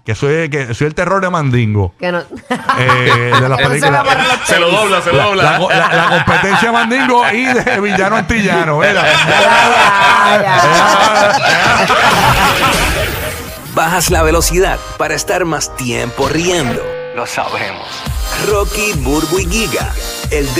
que 0.03 0.15
soy, 0.15 0.49
que 0.49 0.73
soy 0.73 0.87
el 0.87 0.95
terror 0.95 1.21
de 1.21 1.29
Mandingo. 1.29 1.93
Que 1.99 2.11
no... 2.11 2.19
Eh, 2.79 3.31
de 3.39 3.47
las 3.49 3.61
películas. 3.67 4.03
Se 4.45 4.59
lo 4.59 4.71
dobla, 4.71 4.99
se 5.01 5.11
lo 5.11 5.17
La, 5.35 5.59
dobla. 5.59 5.77
la- 5.77 5.87
la- 5.89 5.95
la 5.95 6.09
competencia 6.25 6.69
de 6.69 6.73
Mandingo 6.73 7.23
y 7.31 7.45
de 7.45 7.79
villano 7.81 8.15
antillano. 8.15 8.79
mira. 8.79 9.03
Ya, 10.27 10.41
ya, 10.41 10.57
ya. 11.87 11.87
Bajas 13.75 14.09
la 14.09 14.23
velocidad 14.23 14.79
para 14.97 15.13
estar 15.13 15.45
más 15.45 15.75
tiempo 15.75 16.27
riendo. 16.27 16.81
Lo 17.15 17.25
sabemos. 17.27 17.87
Rocky, 18.49 18.93
Burbu 18.97 19.39
y 19.39 19.45
Giga, 19.45 19.91
el 20.31 20.53